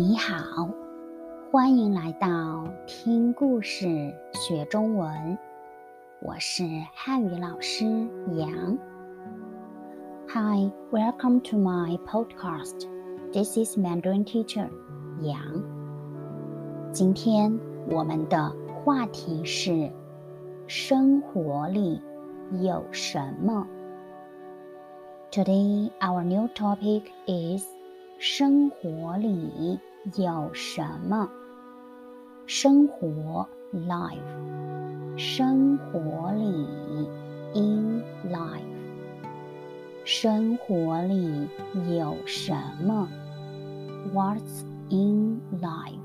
[0.00, 0.66] 你好，
[1.52, 3.86] 欢迎来到听故事
[4.32, 5.38] 学中文。
[6.22, 6.64] 我是
[6.94, 7.84] 汉语老师
[8.32, 8.78] 杨。
[10.26, 12.88] Hi, welcome to my podcast.
[13.30, 14.70] This is Mandarin teacher
[15.20, 15.38] 杨。
[16.92, 17.60] 今天
[17.90, 19.92] 我们的话题是
[20.66, 22.00] 生活里
[22.62, 23.66] 有什么
[25.30, 27.66] ？Today our new topic is
[28.18, 29.78] 生活里
[30.14, 31.28] 有什么？
[32.46, 34.16] 生活 life，
[35.18, 36.66] 生活里
[37.54, 38.62] in life，
[40.04, 41.48] 生活里
[41.94, 43.06] 有什么
[44.14, 45.98] ？What's in life？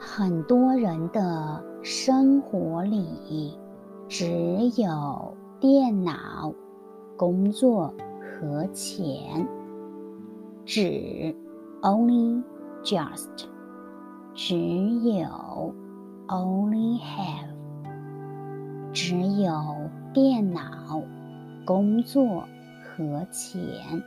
[0.00, 3.56] 很多人的生活里
[4.08, 4.26] 只
[4.76, 6.52] 有电脑。
[7.16, 9.46] 工作和钱，
[10.66, 11.34] 只
[11.82, 12.42] only
[12.82, 13.46] just
[14.34, 15.74] 只有
[16.28, 17.50] only have
[18.94, 21.02] 只有电脑
[21.66, 22.44] 工作
[22.82, 24.02] 和钱。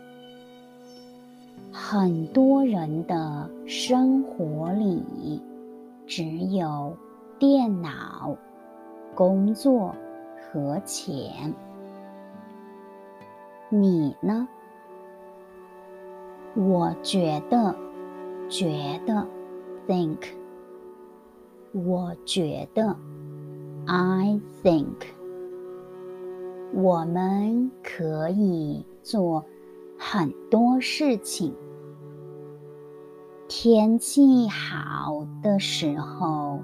[1.71, 5.39] 很多人的生活里
[6.07, 6.97] 只有
[7.37, 8.35] 电脑
[9.13, 9.93] 工作
[10.41, 11.53] 和钱。
[13.69, 14.47] 你呢？
[16.55, 17.75] 我觉得，
[18.49, 19.27] 觉得
[19.87, 20.17] ，think。
[21.73, 22.95] 我觉得
[23.85, 25.07] ，I think。
[26.73, 29.45] 我们可以做
[29.97, 31.53] 很多事情。
[33.47, 36.59] 天气好的时候，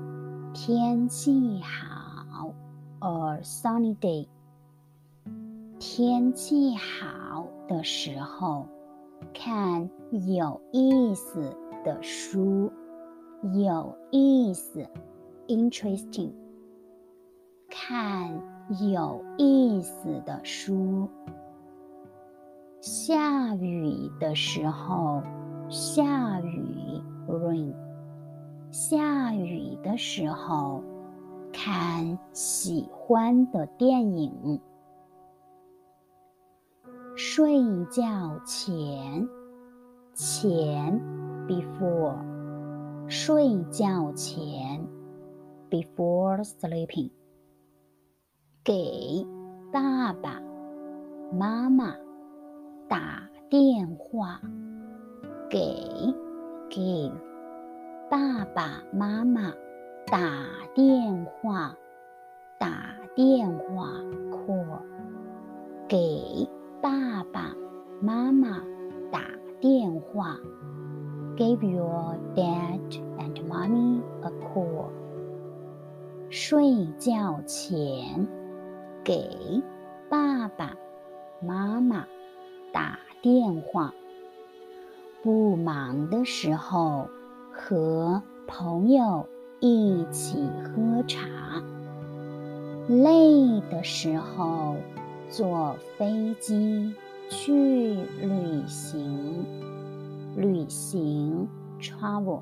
[0.53, 2.53] 天气好
[2.99, 4.27] ，a sunny day。
[5.79, 8.65] 天气好的时候，
[9.33, 12.71] 看有意思的书，
[13.53, 14.87] 有意思
[15.47, 16.31] ，interesting。
[17.69, 18.41] 看
[18.91, 21.07] 有意思的书。
[22.81, 25.21] 下雨的时候，
[25.69, 27.73] 下雨，rain。
[28.71, 30.83] 下雨的时候，
[31.51, 34.59] 看喜欢的电影。
[37.15, 39.29] 睡觉前，
[40.15, 40.99] 前
[41.47, 42.17] ，before，
[43.07, 44.83] 睡觉前
[45.69, 47.11] ，before sleeping，
[48.63, 49.27] 给
[49.71, 50.41] 爸爸
[51.31, 51.95] 妈妈
[52.89, 54.41] 打电话，
[55.47, 55.59] 给
[56.71, 57.11] ，give，
[58.09, 59.53] 爸爸妈妈
[60.07, 60.17] 打
[60.73, 61.75] 电话，
[62.59, 63.87] 打电话
[64.31, 64.79] ，call，
[65.87, 66.49] 给。
[66.83, 67.55] 爸爸
[68.01, 68.61] 妈妈
[69.09, 69.21] 打
[69.61, 70.37] 电话
[71.37, 72.81] ，Give your dad
[73.17, 74.89] and mommy a call。
[76.29, 78.27] 睡觉前
[79.01, 79.63] 给
[80.09, 80.75] 爸爸
[81.39, 82.05] 妈妈
[82.73, 83.93] 打电话。
[85.21, 87.07] 不忙的时候
[87.49, 89.25] 和朋友
[89.61, 91.21] 一起喝茶。
[92.89, 94.75] 累的时候。
[95.33, 96.93] 坐飞机
[97.27, 99.43] 去旅行，
[100.35, 101.47] 旅行
[101.79, 102.41] travel。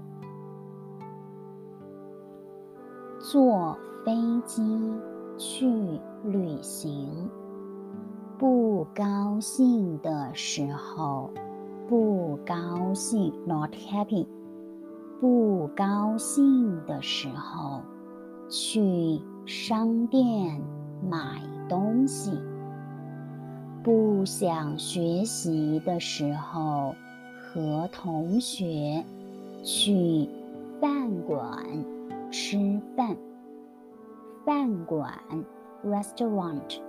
[3.18, 4.13] 坐飞
[4.46, 4.62] 机
[5.38, 5.66] 去
[6.25, 7.29] 旅行，
[8.38, 11.29] 不高兴的时候，
[11.88, 14.28] 不高兴 not happy。
[15.22, 17.79] 不高兴的时候，
[18.50, 20.62] 去商店
[21.09, 22.31] 买东西。
[23.84, 26.94] 不想学习的时候，
[27.40, 29.03] 和同学
[29.64, 30.30] 去
[30.80, 31.66] 饭馆
[32.30, 33.18] 吃饭。
[34.46, 35.12] 饭馆
[35.84, 36.79] （restaurant）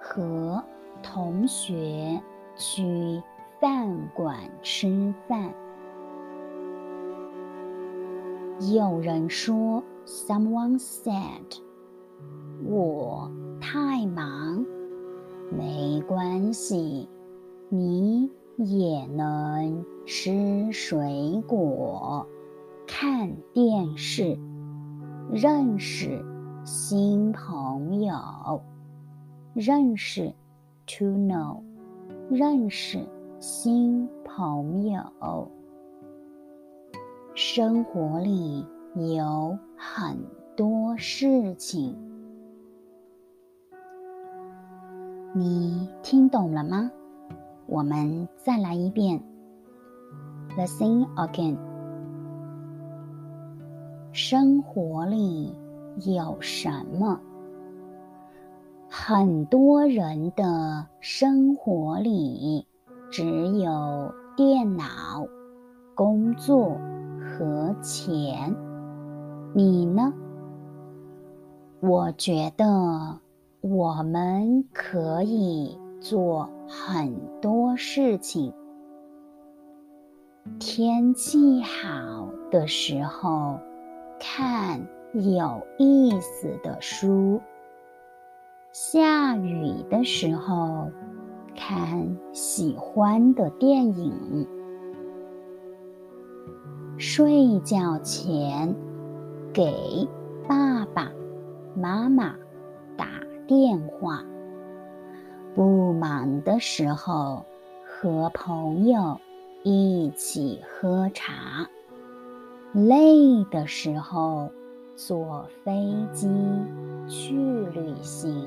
[0.00, 0.62] 和
[1.02, 2.22] 同学
[2.56, 3.22] 去
[3.60, 5.52] 饭馆吃饭。
[8.72, 11.60] 有人说，Someone said，
[12.64, 13.30] 我
[13.60, 14.64] 太忙。
[15.50, 17.08] 没关系，
[17.68, 22.26] 你也能吃水果、
[22.86, 24.38] 看电视、
[25.30, 26.24] 认识
[26.64, 28.14] 新朋友。
[29.54, 30.34] 认识
[30.86, 31.62] ，to know，
[32.28, 32.98] 认识
[33.38, 35.50] 新朋友。
[37.34, 40.18] 生活里有很
[40.56, 41.96] 多事情。
[45.38, 46.90] 你听懂了吗？
[47.66, 49.22] 我们再来一遍。
[50.56, 51.58] Listen again。
[54.12, 55.54] 生活里
[56.06, 57.20] 有什么？
[58.88, 62.66] 很多人的生活里
[63.10, 65.26] 只有电脑、
[65.94, 66.78] 工作
[67.20, 68.56] 和钱。
[69.52, 70.14] 你呢？
[71.80, 73.20] 我觉得
[73.68, 78.54] 我们可以做很多事情。
[80.60, 83.58] 天气好的时候，
[84.20, 87.40] 看有意思的书；
[88.72, 90.88] 下雨的时候，
[91.56, 94.46] 看喜欢的电影；
[96.98, 98.76] 睡觉前，
[99.52, 100.08] 给
[100.46, 101.10] 爸爸
[101.74, 102.36] 妈妈
[103.46, 104.24] 电话；
[105.54, 107.44] 不忙的时候，
[107.84, 109.18] 和朋友。
[109.68, 111.68] 一起喝茶，
[112.72, 114.48] 累的时候
[114.94, 116.28] 坐飞机
[117.08, 117.34] 去
[117.74, 118.46] 旅行，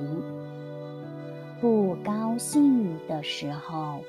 [1.60, 4.00] 不高兴的时候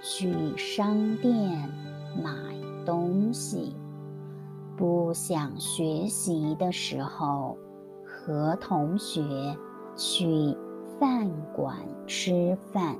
[0.00, 1.70] 去商店
[2.16, 2.32] 买
[2.86, 3.76] 东西，
[4.74, 7.58] 不想学习的时候
[8.06, 9.20] 和同学
[9.96, 10.56] 去
[10.98, 11.76] 饭馆
[12.06, 12.96] 吃饭。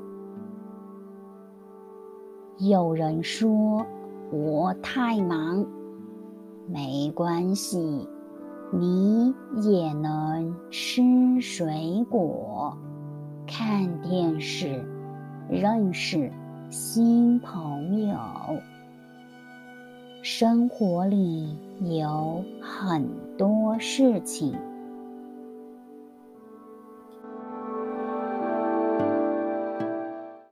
[2.59, 3.85] 有人说
[4.31, 5.67] 我太忙，
[6.69, 8.09] 没关系，
[8.73, 11.03] 你也能吃
[11.41, 12.77] 水果、
[13.47, 14.85] 看电视、
[15.51, 16.33] 认识
[16.71, 18.17] 新朋友。
[20.23, 23.07] 生活里有很
[23.37, 24.57] 多事情。